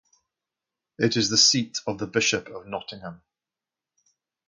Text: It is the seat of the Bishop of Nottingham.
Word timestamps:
It 0.97 1.15
is 1.15 1.29
the 1.29 1.37
seat 1.37 1.77
of 1.85 1.99
the 1.99 2.07
Bishop 2.07 2.47
of 2.47 2.65
Nottingham. 2.65 3.21